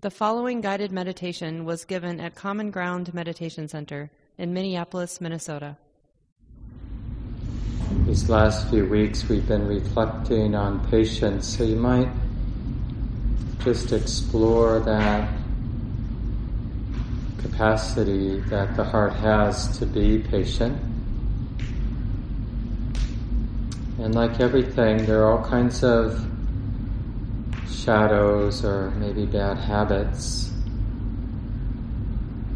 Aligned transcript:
The 0.00 0.12
following 0.12 0.60
guided 0.60 0.92
meditation 0.92 1.64
was 1.64 1.84
given 1.84 2.20
at 2.20 2.36
Common 2.36 2.70
Ground 2.70 3.12
Meditation 3.12 3.66
Center 3.66 4.12
in 4.38 4.54
Minneapolis, 4.54 5.20
Minnesota. 5.20 5.76
These 8.06 8.30
last 8.30 8.70
few 8.70 8.86
weeks 8.86 9.28
we've 9.28 9.48
been 9.48 9.66
reflecting 9.66 10.54
on 10.54 10.88
patience, 10.88 11.48
so 11.48 11.64
you 11.64 11.74
might 11.74 12.08
just 13.64 13.90
explore 13.90 14.78
that 14.78 15.28
capacity 17.38 18.38
that 18.42 18.76
the 18.76 18.84
heart 18.84 19.14
has 19.14 19.76
to 19.80 19.84
be 19.84 20.20
patient. 20.20 20.80
And 23.98 24.14
like 24.14 24.38
everything, 24.38 25.06
there 25.06 25.24
are 25.24 25.36
all 25.36 25.44
kinds 25.44 25.82
of 25.82 26.24
shadows 27.84 28.64
or 28.64 28.90
maybe 28.92 29.24
bad 29.24 29.56
habits 29.56 30.50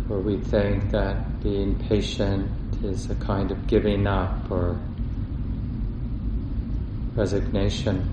where 0.08 0.18
we 0.18 0.36
think 0.36 0.90
that 0.90 1.42
being 1.42 1.78
patient 1.88 2.50
is 2.82 3.08
a 3.08 3.14
kind 3.16 3.50
of 3.50 3.66
giving 3.66 4.06
up 4.06 4.50
or 4.50 4.78
resignation. 7.14 8.08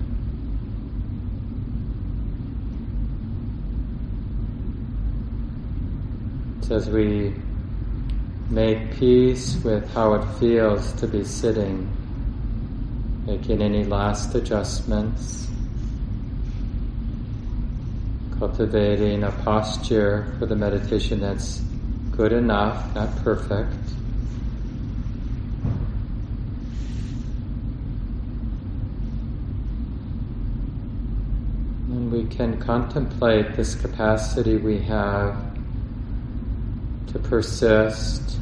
So 6.62 6.76
as 6.76 6.88
we 6.88 7.34
make 8.50 8.92
peace 8.96 9.56
with 9.64 9.92
how 9.92 10.14
it 10.14 10.24
feels 10.38 10.92
to 10.94 11.08
be 11.08 11.24
sitting, 11.24 11.90
making 13.26 13.60
any 13.60 13.84
last 13.84 14.34
adjustments, 14.34 15.49
cultivating 18.40 19.22
a 19.22 19.30
posture 19.44 20.34
for 20.38 20.46
the 20.46 20.56
meditation 20.56 21.20
that's 21.20 21.58
good 22.10 22.32
enough, 22.32 22.94
not 22.94 23.14
perfect. 23.22 23.76
And 31.90 32.10
we 32.10 32.24
can 32.34 32.58
contemplate 32.58 33.56
this 33.56 33.74
capacity 33.74 34.56
we 34.56 34.78
have 34.78 35.36
to 37.08 37.18
persist, 37.18 38.38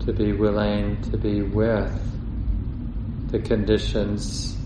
to 0.00 0.12
be 0.12 0.32
willing 0.32 1.00
to 1.10 1.16
be 1.16 1.40
with 1.40 1.98
the 3.30 3.38
conditions 3.38 4.58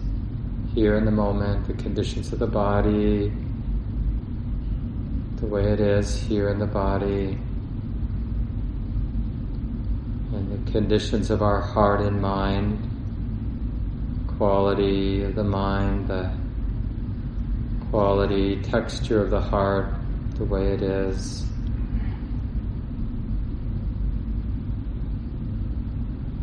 here 0.77 0.95
in 0.99 1.07
the 1.07 1.11
moment, 1.11 1.67
the 1.67 1.73
conditions 1.73 2.35
of 2.35 2.39
the 2.39 2.47
body, 2.47 3.33
the 5.37 5.47
way 5.47 5.65
it 5.73 5.81
is 5.81 6.21
here 6.25 6.51
in 6.51 6.59
the 6.59 6.67
body, 6.67 7.39
and 10.35 10.53
the 10.53 10.71
conditions 10.71 11.31
of 11.31 11.41
our 11.41 11.63
heart 11.63 12.03
and 12.03 12.21
mind, 12.21 12.79
quality 14.37 15.23
of 15.23 15.35
the 15.35 15.43
mind, 15.43 16.09
the 16.09 16.31
quality, 17.89 18.61
texture 18.61 19.23
of 19.23 19.31
the 19.31 19.41
heart, 19.41 19.95
the 20.35 20.45
way 20.45 20.73
it 20.73 20.83
is. 20.83 21.47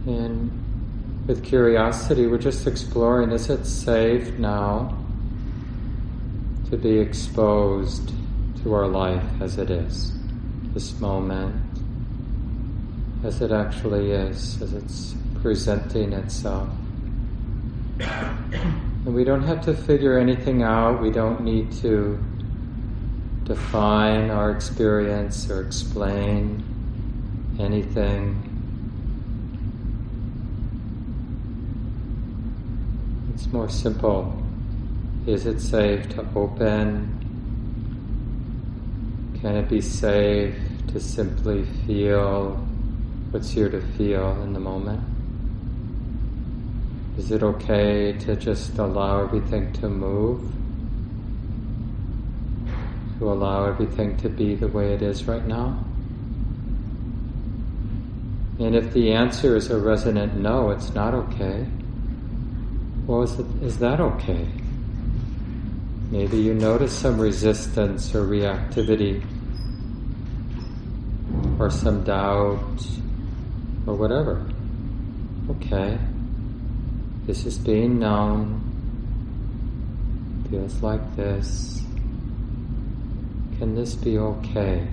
And 0.07 0.62
with 1.27 1.43
curiosity, 1.43 2.27
we're 2.27 2.37
just 2.37 2.67
exploring 2.67 3.31
is 3.31 3.49
it 3.49 3.65
safe 3.65 4.37
now 4.37 4.97
to 6.69 6.77
be 6.77 6.97
exposed 6.97 8.11
to 8.61 8.73
our 8.73 8.87
life 8.87 9.23
as 9.41 9.57
it 9.57 9.69
is, 9.69 10.11
this 10.73 10.99
moment, 10.99 11.55
as 13.23 13.41
it 13.41 13.51
actually 13.51 14.11
is, 14.11 14.61
as 14.61 14.73
it's 14.73 15.15
presenting 15.41 16.13
itself. 16.13 16.69
And 17.99 19.13
we 19.13 19.23
don't 19.23 19.43
have 19.43 19.63
to 19.65 19.73
figure 19.73 20.17
anything 20.17 20.63
out, 20.63 21.01
we 21.01 21.11
don't 21.11 21.41
need 21.41 21.71
to 21.81 22.17
define 23.43 24.29
our 24.29 24.51
experience 24.51 25.49
or 25.49 25.61
explain 25.61 26.63
anything. 27.59 28.49
It's 33.33 33.42
more 33.53 33.69
simple. 33.69 34.33
Is 35.27 35.45
it 35.45 35.61
safe 35.61 36.09
to 36.15 36.25
open? 36.35 37.19
Can 39.39 39.55
it 39.55 39.69
be 39.69 39.79
safe 39.79 40.55
to 40.87 40.99
simply 40.99 41.63
feel 41.85 42.55
what's 43.29 43.51
here 43.51 43.69
to 43.69 43.79
feel 43.95 44.41
in 44.41 44.53
the 44.53 44.59
moment? 44.59 45.01
Is 47.15 47.31
it 47.31 47.43
okay 47.43 48.13
to 48.21 48.35
just 48.35 48.75
allow 48.79 49.23
everything 49.23 49.71
to 49.73 49.87
move? 49.87 50.41
To 53.19 53.31
allow 53.31 53.65
everything 53.65 54.17
to 54.17 54.29
be 54.29 54.55
the 54.55 54.67
way 54.67 54.93
it 54.93 55.03
is 55.03 55.25
right 55.25 55.45
now? 55.45 55.77
And 58.59 58.75
if 58.75 58.93
the 58.93 59.13
answer 59.13 59.55
is 59.55 59.69
a 59.69 59.77
resonant 59.77 60.37
no, 60.37 60.71
it's 60.71 60.95
not 60.95 61.13
okay. 61.13 61.67
Well, 63.05 63.23
is, 63.23 63.37
it, 63.37 63.45
is 63.61 63.79
that 63.79 63.99
okay? 63.99 64.47
Maybe 66.09 66.37
you 66.37 66.53
notice 66.53 66.97
some 66.97 67.19
resistance 67.19 68.15
or 68.15 68.25
reactivity 68.25 69.25
or 71.59 71.69
some 71.69 72.03
doubt 72.03 72.87
or 73.85 73.95
whatever. 73.95 74.45
Okay. 75.49 75.97
This 77.25 77.45
is 77.45 77.57
being 77.57 77.99
known. 77.99 78.61
Feels 80.49 80.81
like 80.81 81.15
this. 81.15 81.81
Can 83.57 83.75
this 83.75 83.95
be 83.95 84.17
okay? 84.17 84.87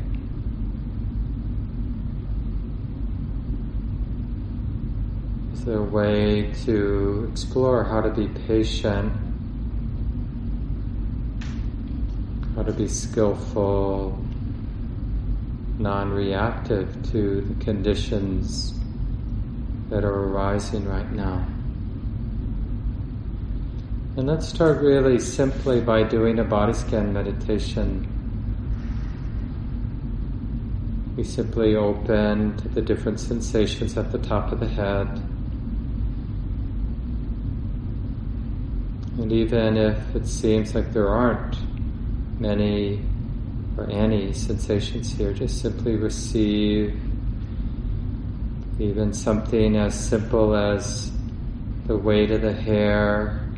There 5.67 5.77
a 5.77 5.83
way 5.83 6.53
to 6.65 7.29
explore 7.31 7.85
how 7.85 8.01
to 8.01 8.09
be 8.09 8.29
patient, 8.47 9.13
how 12.57 12.63
to 12.63 12.73
be 12.73 12.89
skillful, 12.89 14.19
non 15.79 16.13
reactive 16.13 17.13
to 17.13 17.43
the 17.43 17.63
conditions 17.63 18.73
that 19.91 20.03
are 20.03 20.25
arising 20.25 20.89
right 20.89 21.13
now? 21.13 21.47
And 24.17 24.27
let's 24.27 24.49
start 24.49 24.81
really 24.81 25.19
simply 25.19 25.83
by 25.83 26.05
doing 26.05 26.39
a 26.39 26.45
body 26.45 26.73
scan 26.73 27.13
meditation. 27.13 28.09
We 31.19 31.25
simply 31.25 31.77
open 31.77 32.57
to 32.57 32.69
the 32.69 32.81
different 32.81 33.21
sensations 33.21 33.99
at 33.99 34.11
the 34.11 34.19
top 34.19 34.53
of 34.53 34.61
the 34.61 34.69
head. 34.69 35.30
And 39.31 39.39
even 39.39 39.77
if 39.77 40.17
it 40.17 40.27
seems 40.27 40.75
like 40.75 40.93
there 40.93 41.09
aren't 41.09 41.57
many 42.41 43.01
or 43.77 43.89
any 43.89 44.33
sensations 44.33 45.13
here, 45.13 45.33
just 45.33 45.63
simply 45.63 45.95
receive 45.95 47.01
even 48.81 49.15
something 49.15 49.77
as 49.77 49.95
simple 49.95 50.57
as 50.57 51.13
the 51.87 51.97
weight 51.97 52.33
of 52.33 52.43
the 52.43 52.53
hair, 52.53 53.49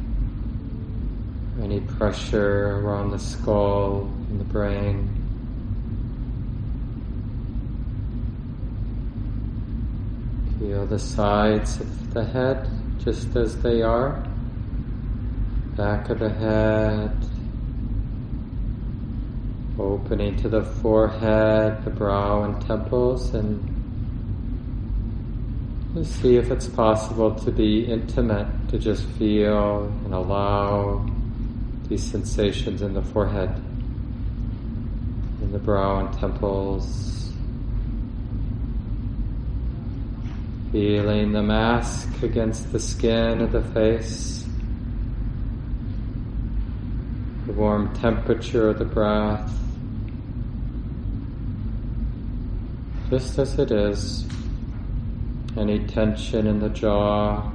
any 1.62 1.80
pressure 1.80 2.78
around 2.80 3.12
the 3.12 3.18
skull 3.18 4.02
and 4.28 4.38
the 4.38 4.44
brain. 4.44 5.08
Feel 10.58 10.84
the 10.84 10.98
sides 10.98 11.80
of 11.80 12.12
the 12.12 12.26
head 12.26 12.68
just 12.98 13.34
as 13.36 13.56
they 13.62 13.80
are 13.80 14.22
back 15.76 16.10
of 16.10 16.18
the 16.18 16.28
head, 16.28 17.16
opening 19.78 20.36
to 20.36 20.48
the 20.48 20.62
forehead, 20.62 21.82
the 21.84 21.90
brow 21.90 22.42
and 22.42 22.60
temples, 22.66 23.32
and 23.34 23.68
just 25.94 26.20
see 26.20 26.36
if 26.36 26.50
it's 26.50 26.68
possible 26.68 27.34
to 27.34 27.50
be 27.50 27.84
intimate, 27.86 28.46
to 28.68 28.78
just 28.78 29.04
feel 29.18 29.84
and 30.04 30.12
allow 30.12 31.06
these 31.88 32.02
sensations 32.02 32.82
in 32.82 32.92
the 32.92 33.02
forehead, 33.02 33.50
in 35.40 35.52
the 35.52 35.58
brow 35.58 36.00
and 36.00 36.18
temples. 36.18 37.32
Feeling 40.70 41.32
the 41.32 41.42
mask 41.42 42.22
against 42.22 42.72
the 42.72 42.80
skin 42.80 43.40
of 43.40 43.52
the 43.52 43.62
face. 43.62 44.41
The 47.52 47.58
warm 47.58 47.94
temperature 47.94 48.70
of 48.70 48.78
the 48.78 48.84
breath, 48.84 49.52
just 53.10 53.38
as 53.38 53.58
it 53.58 53.70
is. 53.70 54.26
Any 55.56 55.80
tension 55.80 56.46
in 56.46 56.60
the 56.60 56.70
jaw, 56.70 57.50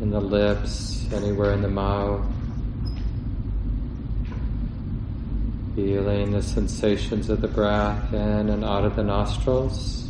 in 0.00 0.10
the 0.10 0.20
lips, 0.20 1.12
anywhere 1.12 1.54
in 1.54 1.62
the 1.62 1.68
mouth. 1.68 2.24
Feeling 5.74 6.30
the 6.30 6.42
sensations 6.42 7.28
of 7.28 7.40
the 7.40 7.48
breath 7.48 8.12
in 8.12 8.48
and 8.48 8.64
out 8.64 8.84
of 8.84 8.94
the 8.94 9.02
nostrils. 9.02 10.05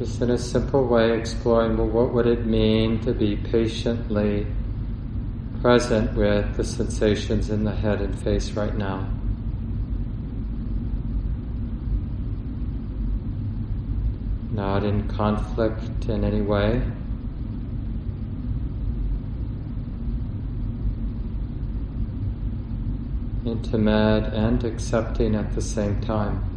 Just 0.00 0.22
in 0.22 0.30
a 0.30 0.38
simple 0.38 0.86
way 0.86 1.18
exploring 1.18 1.76
well, 1.76 1.86
what 1.86 2.14
would 2.14 2.26
it 2.26 2.46
mean 2.46 2.98
to 3.00 3.12
be 3.12 3.36
patiently 3.36 4.46
present 5.60 6.10
with 6.14 6.56
the 6.56 6.64
sensations 6.64 7.50
in 7.50 7.64
the 7.64 7.74
head 7.74 8.00
and 8.00 8.18
face 8.18 8.52
right 8.52 8.74
now. 8.78 9.06
Not 14.52 14.84
in 14.84 15.06
conflict 15.06 16.06
in 16.08 16.24
any 16.24 16.40
way. 16.40 16.80
Intimate 23.44 24.32
and 24.32 24.64
accepting 24.64 25.34
at 25.34 25.54
the 25.54 25.60
same 25.60 26.00
time. 26.00 26.50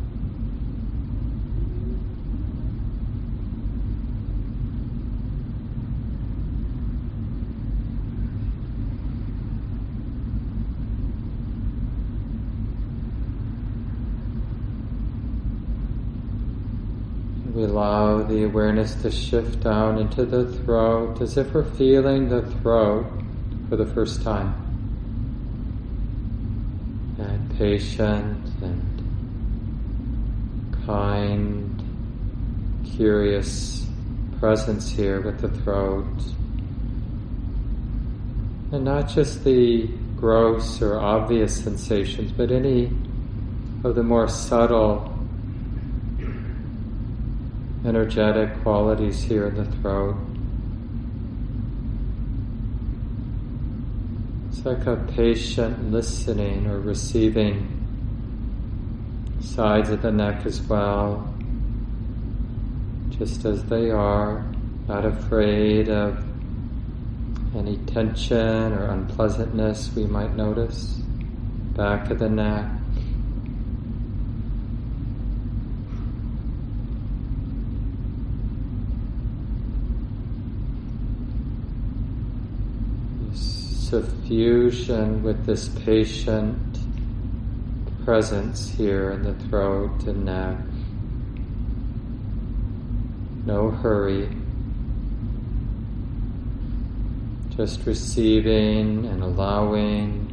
We 17.54 17.63
allow 17.74 18.22
the 18.22 18.44
awareness 18.44 18.94
to 18.94 19.10
shift 19.10 19.62
down 19.62 19.98
into 19.98 20.26
the 20.26 20.46
throat 20.60 21.20
as 21.22 21.38
if 21.38 21.52
we're 21.56 21.64
feeling 21.64 22.30
the 22.30 22.44
throat 22.58 23.04
for 23.68 23.78
the 23.78 23.86
first 23.88 24.22
time. 24.22 24.54
And 27.18 27.58
patient 27.58 28.48
and 28.62 28.94
kind, 30.86 31.82
curious 32.96 33.88
presence 34.40 34.92
here 34.92 35.22
with 35.22 35.42
the 35.42 35.50
throat. 35.50 36.06
And 38.72 38.86
not 38.86 39.10
just 39.10 39.44
the 39.44 39.88
gross 40.16 40.80
or 40.80 41.00
obvious 41.00 41.64
sensations, 41.64 42.32
but 42.32 42.52
any 42.52 42.92
of 43.84 43.96
the 43.96 44.04
more 44.04 44.28
subtle 44.28 45.13
energetic 47.86 48.62
qualities 48.62 49.24
here 49.24 49.48
in 49.48 49.56
the 49.56 49.66
throat. 49.66 50.16
It's 54.50 54.66
like 54.66 54.86
a 54.88 54.96
patient 55.16 55.92
listening 55.92 56.68
or 56.68 56.80
receiving 56.80 57.80
sides 59.42 59.90
of 59.90 60.02
the 60.02 60.12
neck 60.12 60.46
as 60.46 60.62
well, 60.62 61.34
just 63.18 63.44
as 63.46 63.64
they 63.66 63.90
are, 63.92 64.46
not 64.88 65.06
afraid 65.06 65.90
of 65.90 66.24
any 67.56 67.78
tension 67.86 68.74
or 68.74 68.86
unpleasantness 68.88 69.92
we 69.96 70.06
might 70.06 70.36
notice. 70.36 70.96
Back 71.76 72.10
of 72.10 72.20
the 72.20 72.30
neck. 72.30 72.70
Suffusion 83.94 85.22
with 85.22 85.46
this 85.46 85.70
patient 85.70 86.58
presence 88.04 88.68
here 88.70 89.12
in 89.12 89.22
the 89.22 89.36
throat 89.48 90.04
and 90.08 90.26
neck. 90.26 90.58
No 93.46 93.70
hurry. 93.70 94.30
Just 97.56 97.86
receiving 97.86 99.06
and 99.06 99.22
allowing. 99.22 100.28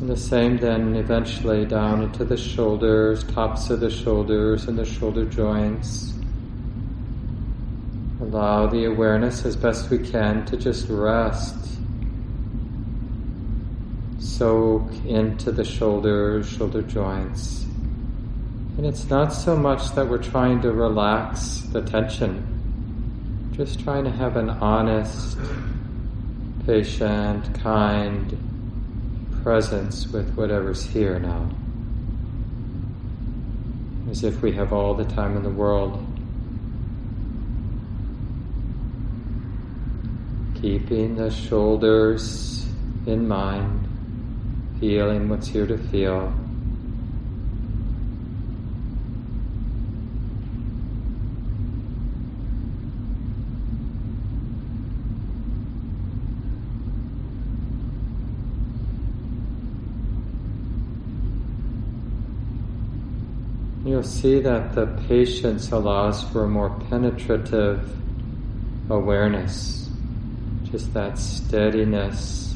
And 0.00 0.08
the 0.08 0.16
same 0.16 0.56
then 0.56 0.96
eventually 0.96 1.64
down 1.66 2.02
into 2.02 2.24
the 2.24 2.36
shoulders, 2.36 3.22
tops 3.22 3.70
of 3.70 3.78
the 3.78 3.90
shoulders 3.90 4.66
and 4.66 4.76
the 4.76 4.84
shoulder 4.84 5.24
joints. 5.24 6.17
Allow 8.28 8.66
the 8.66 8.84
awareness 8.84 9.46
as 9.46 9.56
best 9.56 9.88
we 9.88 9.96
can 9.96 10.44
to 10.46 10.56
just 10.58 10.86
rest. 10.90 11.56
Soak 14.18 14.92
into 15.06 15.50
the 15.50 15.64
shoulders, 15.64 16.46
shoulder 16.46 16.82
joints. 16.82 17.64
And 18.76 18.84
it's 18.84 19.08
not 19.08 19.32
so 19.32 19.56
much 19.56 19.94
that 19.94 20.06
we're 20.06 20.22
trying 20.22 20.60
to 20.60 20.72
relax 20.72 21.60
the 21.72 21.80
tension, 21.80 23.50
just 23.56 23.80
trying 23.80 24.04
to 24.04 24.10
have 24.10 24.36
an 24.36 24.50
honest, 24.50 25.38
patient, 26.66 27.58
kind 27.58 28.36
presence 29.42 30.06
with 30.08 30.34
whatever's 30.34 30.84
here 30.84 31.18
now. 31.18 31.48
As 34.10 34.22
if 34.22 34.42
we 34.42 34.52
have 34.52 34.74
all 34.74 34.92
the 34.92 35.06
time 35.06 35.34
in 35.34 35.42
the 35.42 35.48
world 35.48 36.04
keeping 40.60 41.14
the 41.14 41.30
shoulders 41.30 42.66
in 43.06 43.28
mind, 43.28 43.86
feeling 44.80 45.28
what's 45.28 45.46
here 45.46 45.66
to 45.66 45.78
feel. 45.78 46.32
You'll 63.84 64.02
see 64.02 64.40
that 64.40 64.74
the 64.74 64.86
patience 65.08 65.70
allows 65.70 66.22
for 66.24 66.44
a 66.44 66.48
more 66.48 66.70
penetrative 66.90 67.90
awareness 68.90 69.87
just 70.70 70.92
that 70.94 71.18
steadiness, 71.18 72.54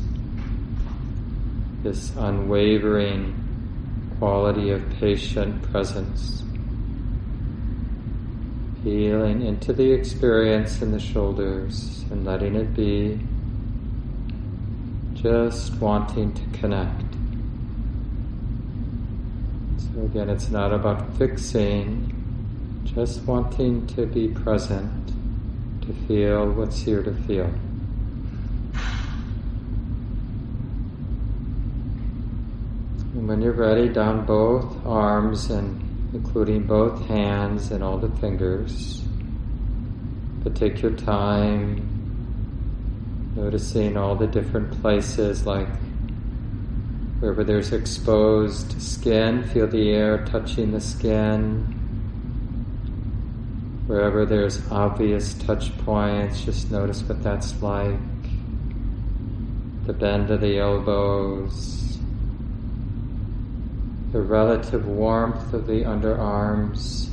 this 1.82 2.14
unwavering 2.16 3.34
quality 4.18 4.70
of 4.70 4.88
patient 5.00 5.62
presence. 5.62 6.42
Feeling 8.84 9.42
into 9.42 9.72
the 9.72 9.92
experience 9.92 10.82
in 10.82 10.92
the 10.92 11.00
shoulders 11.00 12.04
and 12.10 12.24
letting 12.24 12.54
it 12.54 12.74
be, 12.74 13.18
just 15.14 15.74
wanting 15.76 16.34
to 16.34 16.58
connect. 16.58 17.02
So 19.78 20.02
again, 20.02 20.28
it's 20.28 20.50
not 20.50 20.72
about 20.72 21.16
fixing, 21.16 22.12
just 22.84 23.22
wanting 23.22 23.86
to 23.88 24.04
be 24.06 24.28
present, 24.28 25.12
to 25.82 25.92
feel 26.06 26.50
what's 26.50 26.80
here 26.80 27.02
to 27.02 27.12
feel. 27.12 27.50
And 33.22 33.28
when 33.28 33.40
you're 33.40 33.52
ready, 33.52 33.88
down 33.88 34.26
both 34.26 34.84
arms 34.84 35.48
and 35.48 36.10
including 36.12 36.64
both 36.66 37.06
hands 37.06 37.70
and 37.70 37.80
all 37.80 37.96
the 37.96 38.08
fingers. 38.18 39.00
But 40.42 40.56
take 40.56 40.82
your 40.82 40.90
time, 40.90 41.86
noticing 43.36 43.96
all 43.96 44.16
the 44.16 44.26
different 44.26 44.72
places, 44.80 45.46
like 45.46 45.68
wherever 47.20 47.44
there's 47.44 47.72
exposed 47.72 48.82
skin, 48.82 49.44
feel 49.44 49.68
the 49.68 49.92
air 49.92 50.24
touching 50.24 50.72
the 50.72 50.80
skin. 50.80 51.60
Wherever 53.86 54.26
there's 54.26 54.68
obvious 54.68 55.34
touch 55.34 55.78
points, 55.78 56.44
just 56.44 56.72
notice 56.72 57.04
what 57.04 57.22
that's 57.22 57.62
like. 57.62 58.00
The 59.86 59.92
bend 59.92 60.28
of 60.32 60.40
the 60.40 60.58
elbows 60.58 61.82
the 64.12 64.20
relative 64.20 64.86
warmth 64.86 65.54
of 65.54 65.66
the 65.66 65.84
underarms. 65.84 67.08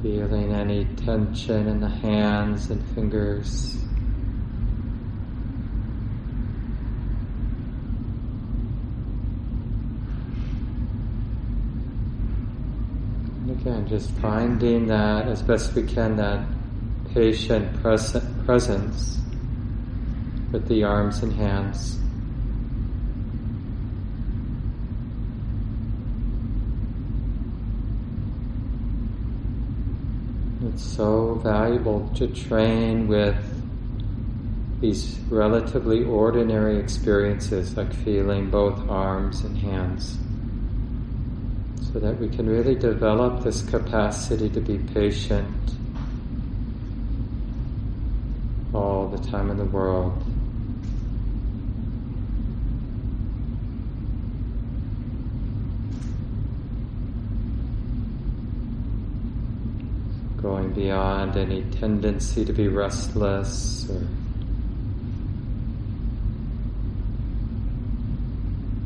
Feeling 0.00 0.52
any 0.52 0.84
tension 1.04 1.66
in 1.66 1.80
the 1.80 1.88
hands 1.88 2.70
and 2.70 2.82
fingers. 2.94 3.78
again, 13.50 13.86
just 13.88 14.10
finding 14.16 14.86
that 14.88 15.26
as 15.26 15.40
best 15.40 15.74
we 15.74 15.82
can 15.82 16.16
that 16.16 16.44
patient 17.14 17.80
presence 17.82 19.23
with 20.54 20.68
the 20.68 20.84
arms 20.84 21.20
and 21.20 21.32
hands. 21.32 21.98
It's 30.68 30.84
so 30.84 31.40
valuable 31.42 32.08
to 32.14 32.28
train 32.28 33.08
with 33.08 33.34
these 34.80 35.18
relatively 35.28 36.04
ordinary 36.04 36.78
experiences 36.78 37.76
like 37.76 37.92
feeling 37.92 38.48
both 38.48 38.78
arms 38.88 39.40
and 39.40 39.58
hands 39.58 40.18
so 41.82 41.98
that 41.98 42.20
we 42.20 42.28
can 42.28 42.48
really 42.48 42.76
develop 42.76 43.42
this 43.42 43.60
capacity 43.62 44.48
to 44.50 44.60
be 44.60 44.78
patient 44.78 45.72
all 48.72 49.08
the 49.08 49.18
time 49.28 49.50
in 49.50 49.56
the 49.56 49.64
world. 49.64 50.24
Beyond 60.74 61.36
any 61.36 61.62
tendency 61.70 62.44
to 62.44 62.52
be 62.52 62.68
restless 62.68 63.88
or 63.88 64.02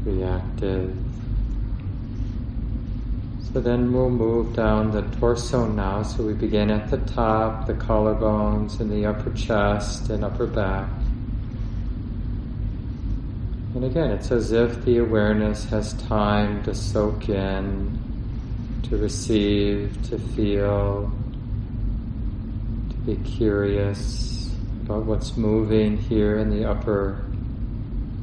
reactive. 0.05 0.95
So 3.53 3.61
then 3.61 3.93
we'll 3.93 4.11
move 4.11 4.55
down 4.55 4.91
the 4.91 5.03
torso 5.19 5.67
now. 5.67 6.03
So 6.03 6.23
we 6.23 6.35
begin 6.35 6.71
at 6.71 6.91
the 6.91 6.99
top, 6.99 7.67
the 7.67 7.73
collarbones 7.75 8.81
and 8.81 8.91
the 8.91 9.07
upper 9.07 9.31
chest 9.33 10.11
and 10.11 10.23
upper 10.23 10.47
back. 10.47 10.89
And 13.75 13.85
again, 13.85 14.11
it's 14.11 14.31
as 14.31 14.53
if 14.53 14.85
the 14.85 14.99
awareness 14.99 15.65
has 15.67 15.95
time 15.95 16.63
to 16.65 16.75
soak 16.75 17.29
in, 17.29 17.99
to 18.85 18.97
receive, 18.97 19.97
to 20.11 20.19
feel, 20.19 21.11
be 23.09 23.17
curious 23.25 24.55
about 24.83 25.07
what's 25.07 25.35
moving 25.35 25.97
here 25.97 26.37
in 26.37 26.51
the 26.51 26.69
upper 26.69 27.25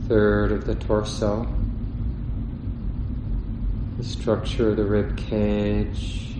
third 0.07 0.51
of 0.51 0.65
the 0.65 0.75
torso. 0.75 1.47
The 3.97 4.03
structure 4.03 4.69
of 4.69 4.77
the 4.77 4.83
rib 4.83 5.17
cage, 5.17 6.35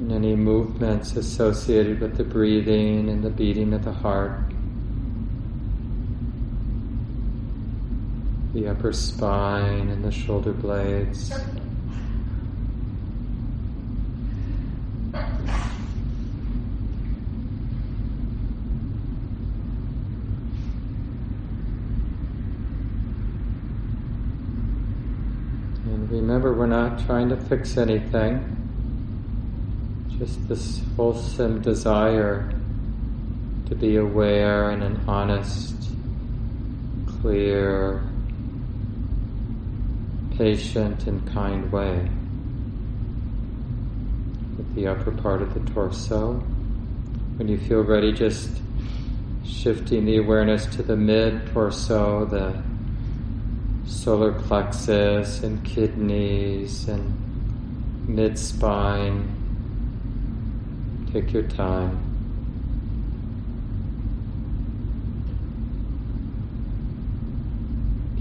and 0.00 0.10
any 0.10 0.34
movements 0.34 1.14
associated 1.14 2.00
with 2.00 2.16
the 2.16 2.24
breathing 2.24 3.08
and 3.08 3.22
the 3.22 3.30
beating 3.30 3.72
of 3.72 3.84
the 3.84 3.92
heart, 3.92 4.40
the 8.54 8.66
upper 8.66 8.92
spine 8.92 9.88
and 9.88 10.04
the 10.04 10.10
shoulder 10.10 10.52
blades. 10.52 11.32
remember, 26.26 26.52
we're 26.52 26.66
not 26.66 26.95
trying 27.06 27.28
to 27.28 27.36
fix 27.36 27.76
anything, 27.76 28.42
just 30.18 30.48
this 30.48 30.80
wholesome 30.96 31.62
desire 31.62 32.52
to 33.68 33.76
be 33.76 33.94
aware 33.94 34.72
in 34.72 34.82
an 34.82 35.00
honest, 35.06 35.76
clear, 37.20 38.02
patient, 40.36 41.06
and 41.06 41.24
kind 41.32 41.70
way. 41.70 42.08
With 44.56 44.74
the 44.74 44.88
upper 44.88 45.12
part 45.12 45.42
of 45.42 45.54
the 45.54 45.60
torso. 45.72 46.34
When 47.36 47.46
you 47.46 47.58
feel 47.58 47.82
ready, 47.82 48.12
just 48.12 48.50
shifting 49.44 50.06
the 50.06 50.16
awareness 50.16 50.66
to 50.74 50.82
the 50.82 50.96
mid 50.96 51.52
torso, 51.52 52.24
the 52.24 52.60
solar 53.86 54.32
plexus 54.32 55.42
and 55.42 55.64
kidneys 55.64 56.88
and 56.88 58.08
mid 58.08 58.38
spine. 58.38 59.32
Take 61.12 61.32
your 61.32 61.44
time. 61.44 62.02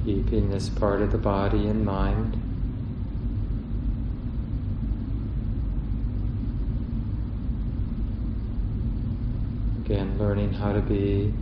Keeping 0.05 0.51
this 0.51 0.69
part 0.69 1.01
of 1.01 1.11
the 1.11 1.17
body 1.17 1.67
in 1.67 1.83
mind. 1.83 2.41
Again, 9.83 10.17
learning 10.19 10.53
how 10.53 10.73
to 10.73 10.81
be 10.81 11.33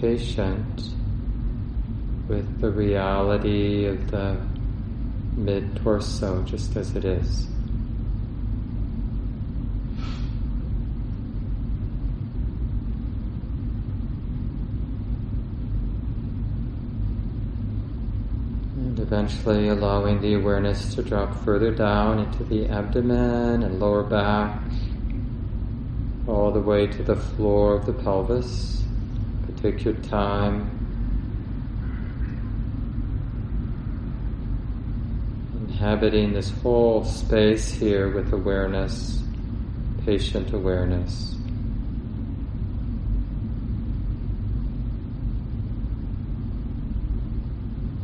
patient 0.00 0.90
with 2.28 2.60
the 2.60 2.70
reality 2.70 3.86
of 3.86 4.10
the 4.10 4.36
mid 5.36 5.76
torso 5.76 6.42
just 6.42 6.76
as 6.76 6.96
it 6.96 7.04
is. 7.04 7.46
And 18.76 18.98
eventually 18.98 19.68
allowing 19.68 20.20
the 20.20 20.34
awareness 20.34 20.94
to 20.96 21.02
drop 21.02 21.44
further 21.44 21.70
down 21.70 22.18
into 22.18 22.44
the 22.44 22.68
abdomen 22.68 23.62
and 23.62 23.78
lower 23.78 24.02
back, 24.02 24.60
all 26.26 26.50
the 26.50 26.60
way 26.60 26.86
to 26.88 27.02
the 27.04 27.16
floor 27.16 27.74
of 27.74 27.86
the 27.86 27.92
pelvis. 27.92 28.82
Take 29.62 29.84
your 29.84 29.94
time 29.94 30.85
inhabiting 35.86 36.32
this 36.32 36.50
whole 36.62 37.04
space 37.04 37.70
here 37.70 38.12
with 38.12 38.32
awareness, 38.32 39.22
patient 40.04 40.52
awareness. 40.52 41.36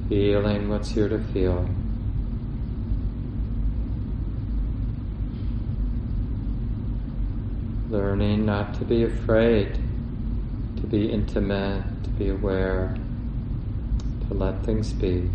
Feeling 0.09 0.69
what's 0.69 0.91
here 0.91 1.09
to 1.09 1.19
feel. 1.33 1.69
Learning 7.91 8.47
not 8.47 8.75
to 8.75 8.85
be 8.85 9.03
afraid, 9.03 9.75
to 10.77 10.87
be 10.87 11.11
intimate, 11.11 11.83
to 12.05 12.11
be 12.11 12.29
aware, 12.29 12.97
to 14.29 14.35
let 14.35 14.65
things 14.65 14.93
be. 14.93 15.29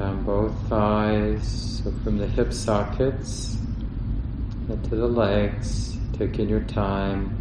down 0.00 0.22
both 0.24 0.54
thighs, 0.68 1.69
so 1.82 1.90
from 2.04 2.18
the 2.18 2.26
hip 2.26 2.52
sockets 2.52 3.56
to 4.68 4.96
the 4.96 5.06
legs, 5.06 5.96
taking 6.12 6.48
your 6.48 6.60
time. 6.60 7.36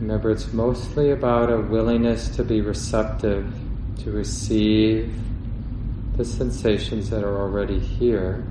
Remember, 0.00 0.30
it's 0.30 0.52
mostly 0.52 1.10
about 1.10 1.52
a 1.52 1.58
willingness 1.58 2.28
to 2.36 2.42
be 2.42 2.60
receptive, 2.60 3.52
to 3.98 4.10
receive 4.10 5.14
the 6.16 6.24
sensations 6.24 7.10
that 7.10 7.22
are 7.22 7.38
already 7.38 7.78
here, 7.78 8.44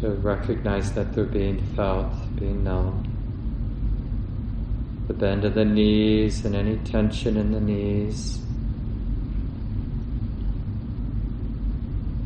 to 0.00 0.10
recognize 0.10 0.92
that 0.92 1.12
they're 1.14 1.24
being 1.24 1.60
felt, 1.74 2.12
being 2.36 2.62
known. 2.64 3.02
The 5.08 5.14
bend 5.14 5.44
of 5.44 5.54
the 5.54 5.64
knees 5.64 6.44
and 6.44 6.54
any 6.54 6.76
tension 6.78 7.36
in 7.36 7.52
the 7.52 7.60
knees 7.60 8.45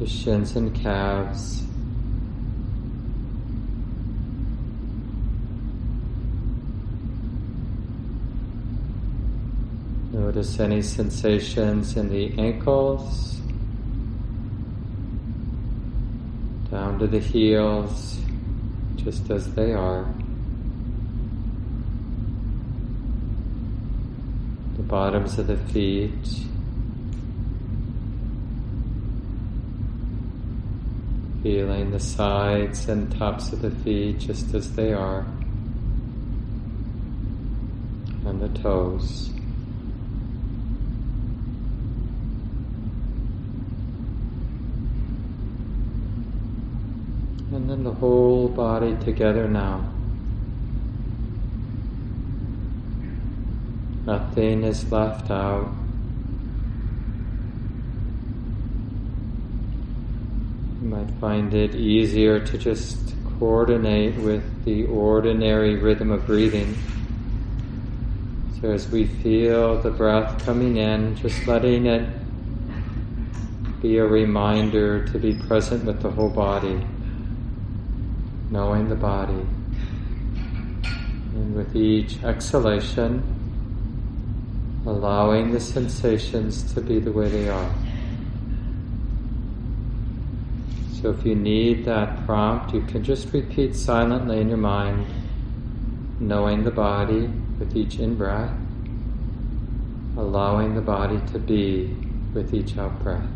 the 0.00 0.06
shins 0.06 0.56
and 0.56 0.74
calves. 0.74 1.62
Notice 10.10 10.58
any 10.58 10.80
sensations 10.80 11.98
in 11.98 12.08
the 12.08 12.32
ankles, 12.38 13.38
down 16.70 16.98
to 16.98 17.06
the 17.06 17.18
heels, 17.18 18.18
just 18.96 19.30
as 19.30 19.52
they 19.52 19.74
are. 19.74 20.06
The 24.78 24.82
bottoms 24.82 25.38
of 25.38 25.46
the 25.46 25.58
feet. 25.58 26.46
Feeling 31.50 31.90
the 31.90 31.98
sides 31.98 32.88
and 32.88 33.10
tops 33.18 33.52
of 33.52 33.60
the 33.60 33.72
feet 33.72 34.20
just 34.20 34.54
as 34.54 34.72
they 34.76 34.92
are. 34.92 35.26
And 38.24 38.40
the 38.40 38.48
toes. 38.60 39.30
And 47.52 47.68
then 47.68 47.82
the 47.82 47.94
whole 47.94 48.46
body 48.46 48.96
together 49.04 49.48
now. 49.48 49.92
Nothing 54.06 54.62
is 54.62 54.88
left 54.92 55.32
out. 55.32 55.68
You 60.79 60.79
might 60.90 61.10
find 61.20 61.54
it 61.54 61.76
easier 61.76 62.44
to 62.44 62.58
just 62.58 63.14
coordinate 63.38 64.16
with 64.16 64.64
the 64.64 64.86
ordinary 64.86 65.76
rhythm 65.76 66.10
of 66.10 66.26
breathing. 66.26 66.76
So 68.60 68.72
as 68.72 68.88
we 68.88 69.06
feel 69.06 69.80
the 69.80 69.90
breath 69.90 70.44
coming 70.44 70.78
in, 70.78 71.14
just 71.14 71.46
letting 71.46 71.86
it 71.86 72.08
be 73.80 73.98
a 73.98 74.04
reminder 74.04 75.06
to 75.06 75.18
be 75.18 75.34
present 75.46 75.84
with 75.84 76.02
the 76.02 76.10
whole 76.10 76.28
body 76.28 76.84
knowing 78.50 78.88
the 78.88 78.96
body. 78.96 79.46
And 81.32 81.54
with 81.54 81.76
each 81.76 82.20
exhalation, 82.24 83.22
allowing 84.84 85.52
the 85.52 85.60
sensations 85.60 86.72
to 86.74 86.80
be 86.80 86.98
the 86.98 87.12
way 87.12 87.28
they 87.28 87.48
are. 87.48 87.72
So 91.00 91.10
if 91.10 91.24
you 91.24 91.34
need 91.34 91.84
that 91.86 92.26
prompt, 92.26 92.74
you 92.74 92.82
can 92.82 93.02
just 93.02 93.32
repeat 93.32 93.74
silently 93.74 94.40
in 94.40 94.48
your 94.48 94.58
mind, 94.58 95.06
knowing 96.18 96.64
the 96.64 96.70
body 96.70 97.28
with 97.58 97.76
each 97.76 97.98
in 97.98 98.16
breath, 98.16 98.52
allowing 100.16 100.74
the 100.74 100.82
body 100.82 101.20
to 101.32 101.38
be 101.38 101.96
with 102.34 102.52
each 102.52 102.76
out 102.76 103.02
breath. 103.02 103.28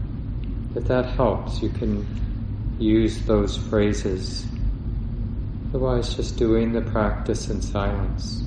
If 0.75 0.85
that 0.85 1.07
helps, 1.07 1.63
you 1.63 1.71
can 1.71 2.07
use 2.79 3.25
those 3.27 3.57
phrases 3.57 4.47
Otherwise, 5.75 6.15
just 6.15 6.37
doing 6.37 6.73
the 6.73 6.83
practice 6.83 7.51
in 7.51 7.61
silence. 7.61 8.45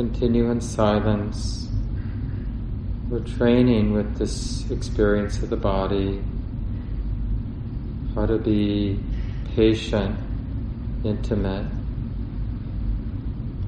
Continue 0.00 0.50
in 0.50 0.62
silence. 0.62 1.68
We're 3.10 3.20
training 3.20 3.92
with 3.92 4.16
this 4.16 4.64
experience 4.70 5.42
of 5.42 5.50
the 5.50 5.58
body, 5.58 6.22
how 8.14 8.24
to 8.24 8.38
be 8.38 8.98
patient, 9.54 10.16
intimate 11.04 11.66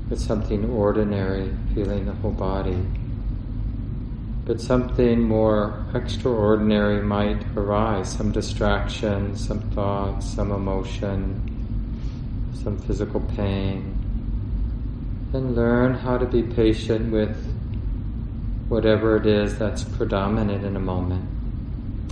with 0.08 0.18
something 0.22 0.70
ordinary, 0.70 1.54
feeling 1.74 2.06
the 2.06 2.12
whole 2.12 2.30
body. 2.30 2.82
But 4.46 4.58
something 4.58 5.20
more 5.20 5.84
extraordinary 5.94 7.02
might 7.02 7.44
arise, 7.54 8.10
some 8.10 8.32
distraction, 8.32 9.36
some 9.36 9.60
thought, 9.72 10.22
some 10.22 10.50
emotion, 10.50 11.20
some 12.54 12.78
physical 12.78 13.20
pain 13.20 13.91
and 15.32 15.56
learn 15.56 15.94
how 15.94 16.18
to 16.18 16.26
be 16.26 16.42
patient 16.42 17.10
with 17.10 17.36
whatever 18.68 19.16
it 19.16 19.26
is 19.26 19.58
that's 19.58 19.84
predominant 19.84 20.64
in 20.64 20.76
a 20.76 20.80
moment. 20.80 21.28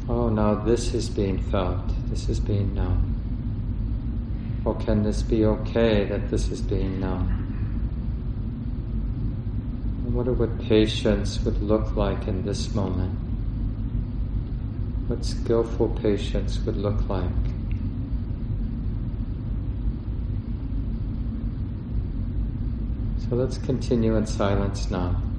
Oh, 0.08 0.28
now 0.28 0.54
this 0.54 0.94
is 0.94 1.08
being 1.08 1.38
felt, 1.38 1.80
this 2.10 2.28
is 2.28 2.40
being 2.40 2.74
known. 2.74 3.14
Or 4.64 4.74
can 4.74 5.02
this 5.02 5.22
be 5.22 5.44
okay 5.44 6.04
that 6.04 6.30
this 6.30 6.48
is 6.50 6.60
being 6.60 7.00
known? 7.00 7.36
I 10.04 10.08
wonder 10.10 10.32
what 10.32 10.60
patience 10.62 11.40
would 11.44 11.62
look 11.62 11.96
like 11.96 12.26
in 12.26 12.44
this 12.44 12.74
moment. 12.74 13.18
What 15.08 15.24
skillful 15.24 15.88
patience 16.02 16.58
would 16.60 16.76
look 16.76 17.08
like. 17.08 17.30
So 23.30 23.36
let's 23.36 23.58
continue 23.58 24.16
in 24.16 24.26
silence 24.26 24.90
now. 24.90 25.29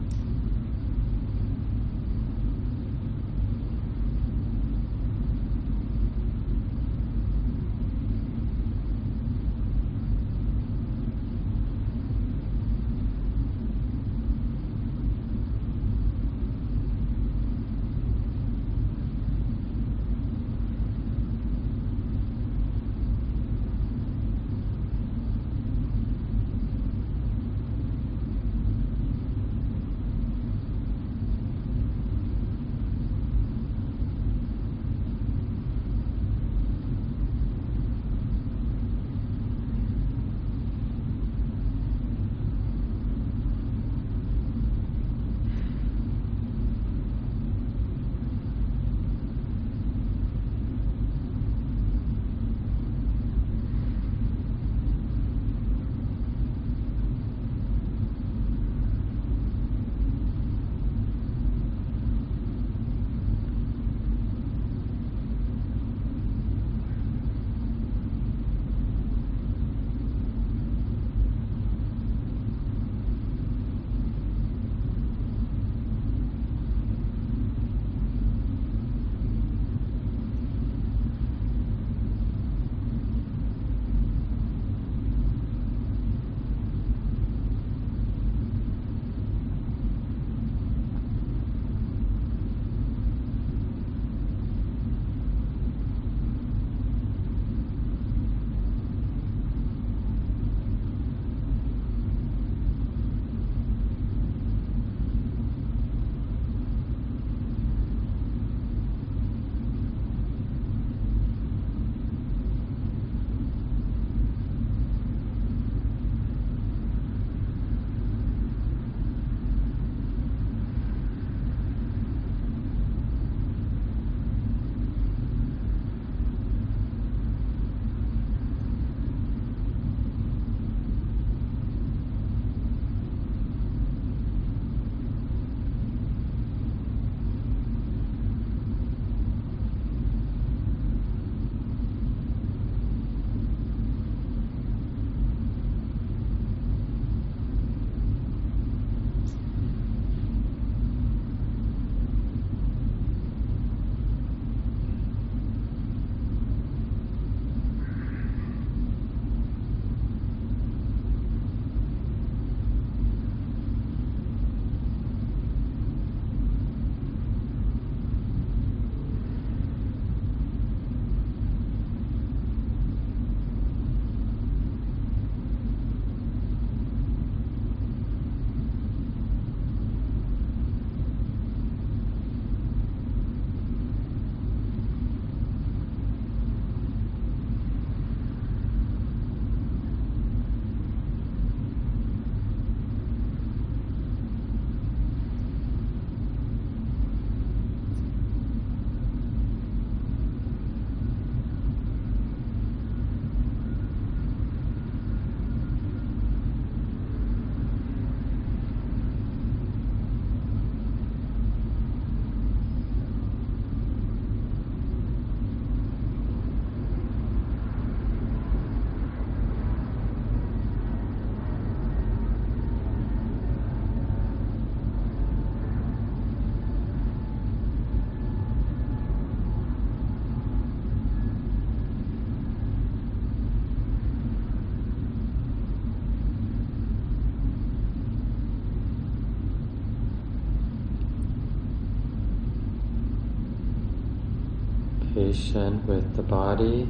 Patient 245.22 245.86
with 245.86 246.16
the 246.16 246.24
body 246.24 246.82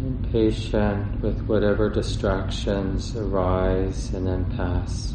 and 0.00 0.32
patient 0.32 1.20
with 1.20 1.38
whatever 1.42 1.90
distractions 1.90 3.14
arise 3.14 4.14
and 4.14 4.26
then 4.26 4.44
pass. 4.56 5.12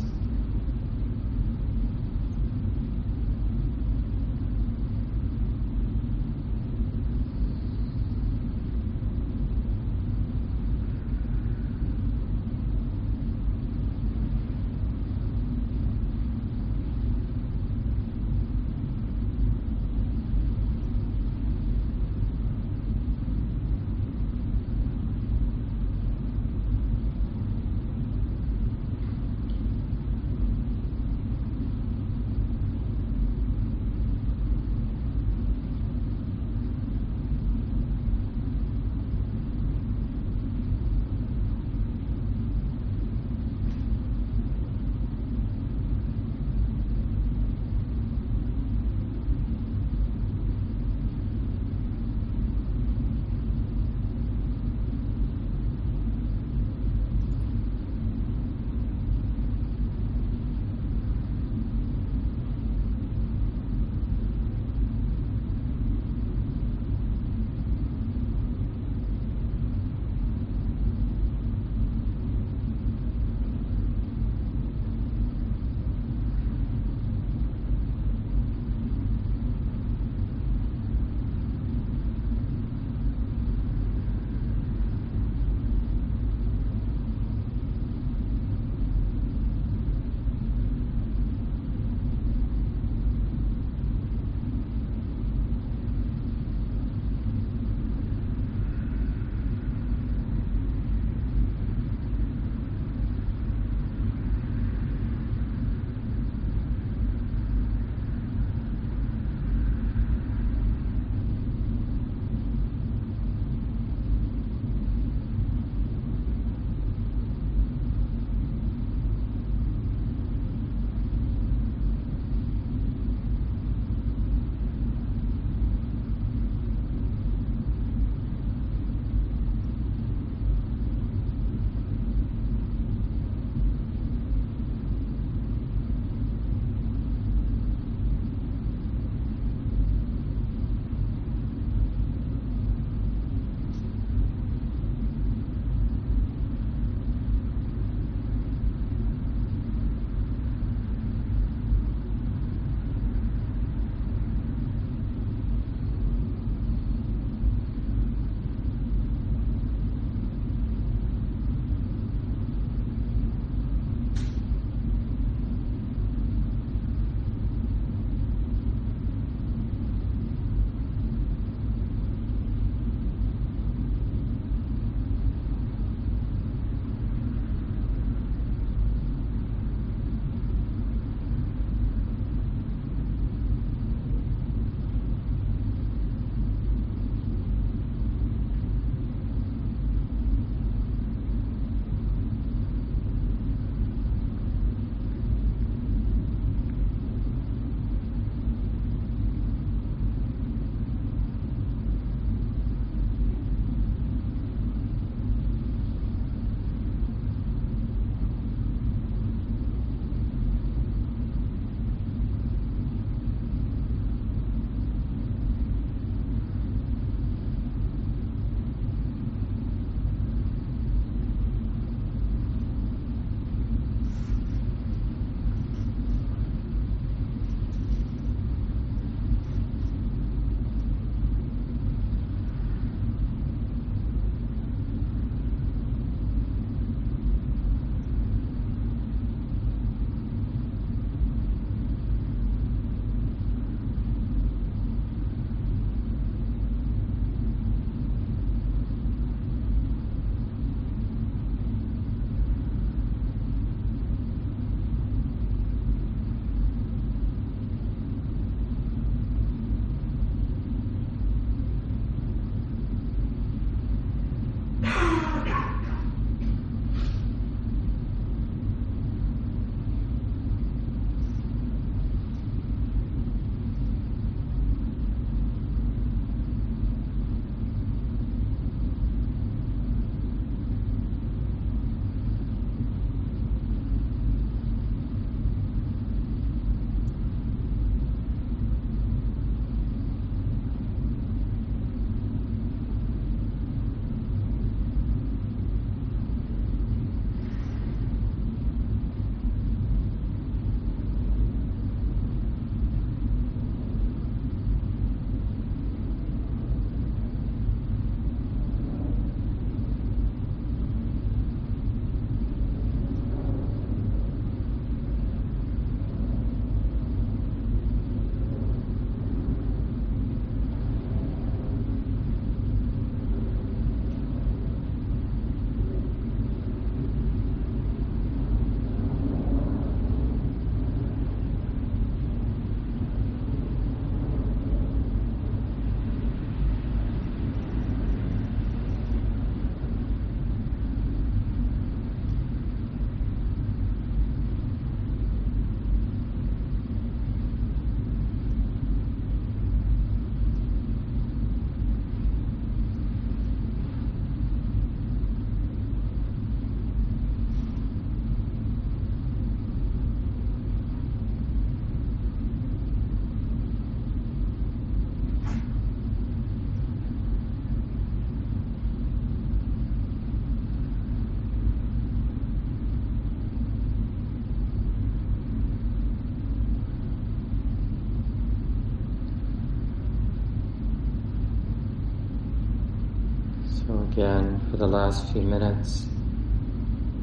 Again, 384.12 384.60
for 384.72 384.78
the 384.78 384.88
last 384.88 385.32
few 385.32 385.42
minutes, 385.42 386.06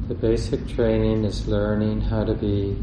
the 0.07 0.15
basic 0.15 0.67
training 0.69 1.25
is 1.25 1.47
learning 1.47 1.99
how 1.99 2.23
to 2.23 2.33
be 2.33 2.77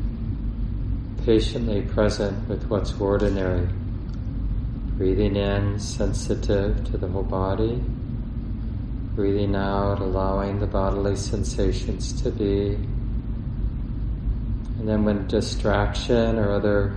patiently 1.24 1.80
present 1.82 2.46
with 2.48 2.64
what's 2.68 2.92
ordinary. 3.00 3.66
Breathing 4.98 5.36
in, 5.36 5.78
sensitive 5.78 6.84
to 6.90 6.98
the 6.98 7.08
whole 7.08 7.22
body. 7.22 7.82
Breathing 9.14 9.56
out, 9.56 10.00
allowing 10.00 10.60
the 10.60 10.66
bodily 10.66 11.16
sensations 11.16 12.20
to 12.22 12.30
be. 12.30 12.74
And 14.78 14.86
then 14.86 15.04
when 15.04 15.26
distraction 15.28 16.38
or 16.38 16.52
other 16.52 16.94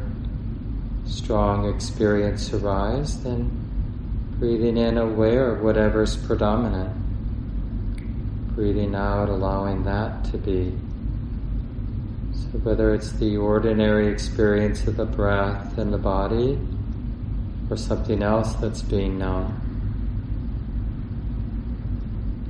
strong 1.06 1.74
experience 1.74 2.52
arise, 2.52 3.24
then 3.24 3.67
breathing 4.40 4.78
in 4.78 4.98
aware 4.98 5.52
of 5.52 5.62
whatever's 5.62 6.16
predominant. 6.16 6.94
Breathing 8.56 8.94
out, 8.94 9.30
allowing 9.30 9.84
that 9.84 10.24
to 10.26 10.38
be. 10.38 10.78
So 12.34 12.60
whether 12.60 12.94
it's 12.94 13.12
the 13.14 13.38
ordinary 13.38 14.08
experience 14.08 14.86
of 14.88 14.98
the 14.98 15.06
breath 15.06 15.78
and 15.78 15.92
the 15.92 15.98
body, 15.98 16.60
or 17.70 17.78
something 17.78 18.24
else 18.24 18.54
that's 18.56 18.82
being 18.82 19.18
known. 19.18 19.46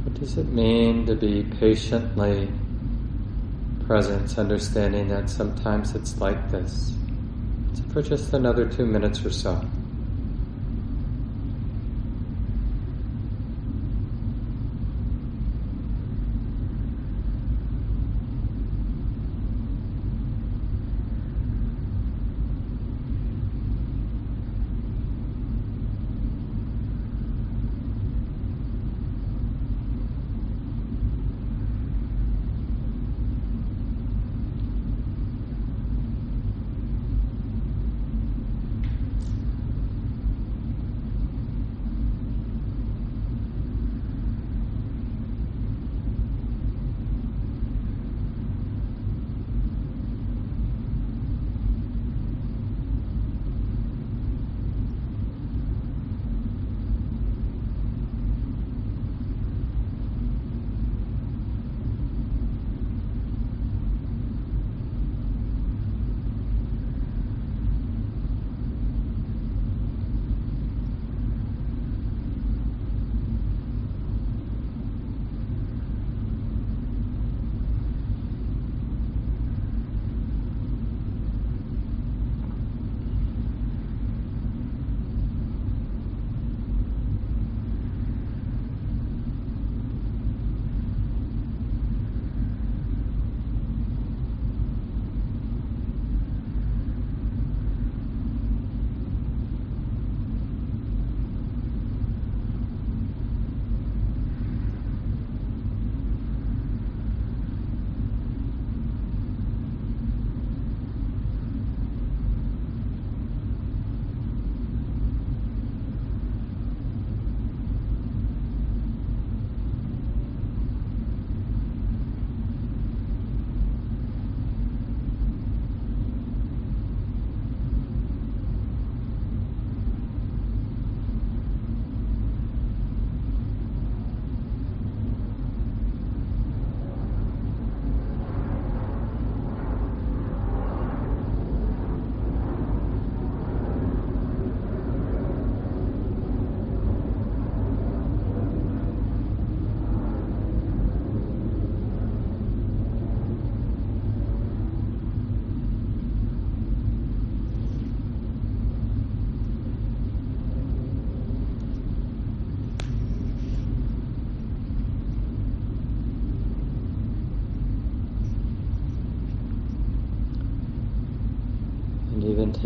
What 0.04 0.14
does 0.20 0.38
it 0.38 0.48
mean 0.48 1.06
to 1.08 1.16
be 1.16 1.44
patiently 1.44 2.50
present, 3.86 4.38
understanding 4.38 5.08
that 5.10 5.30
sometimes 5.30 5.96
it's 5.96 6.20
like 6.20 6.52
this? 6.52 6.94
For 7.94 8.02
just 8.02 8.34
another 8.34 8.68
two 8.68 8.86
minutes 8.86 9.26
or 9.26 9.32
so. 9.32 9.66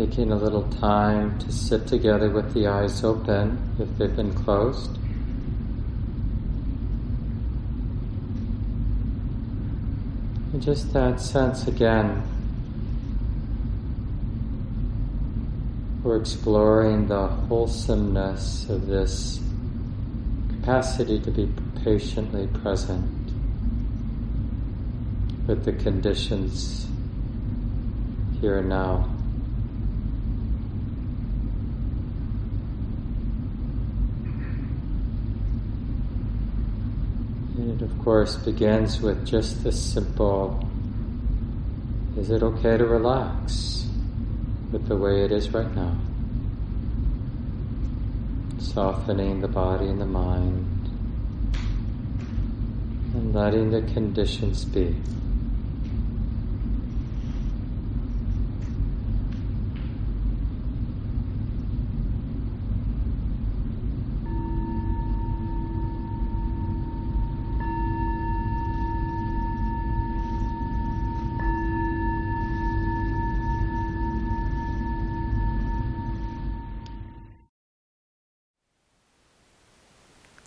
Taking 0.06 0.32
a 0.32 0.36
little 0.36 0.68
time 0.80 1.38
to 1.38 1.52
sit 1.52 1.86
together 1.86 2.28
with 2.28 2.52
the 2.54 2.66
eyes 2.66 3.04
open 3.04 3.56
if 3.78 3.88
they've 3.98 4.16
been 4.16 4.34
closed. 4.34 4.96
And 10.52 10.60
just 10.60 10.92
that 10.92 11.20
sense 11.20 11.68
again. 11.68 12.20
We're 16.02 16.18
exploring 16.18 17.06
the 17.06 17.28
wholesomeness 17.28 18.68
of 18.68 18.88
this 18.88 19.38
capacity 20.48 21.20
to 21.20 21.30
be 21.30 21.48
patiently 21.84 22.48
present 22.48 23.08
with 25.46 25.64
the 25.64 25.72
conditions 25.72 26.88
here 28.40 28.58
and 28.58 28.68
now. 28.68 29.08
It, 37.72 37.82
of 37.82 37.98
course, 37.98 38.36
begins 38.36 39.00
with 39.00 39.26
just 39.26 39.64
this 39.64 39.82
simple 39.82 40.68
is 42.16 42.30
it 42.30 42.42
okay 42.42 42.76
to 42.76 42.84
relax 42.84 43.86
with 44.70 44.86
the 44.86 44.96
way 44.96 45.24
it 45.24 45.32
is 45.32 45.50
right 45.50 45.74
now? 45.74 45.96
Softening 48.58 49.40
the 49.40 49.48
body 49.48 49.86
and 49.86 49.98
the 49.98 50.06
mind 50.06 50.90
and 53.14 53.34
letting 53.34 53.70
the 53.70 53.80
conditions 53.92 54.66
be. 54.66 54.94